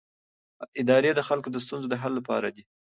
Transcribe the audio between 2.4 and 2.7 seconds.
دي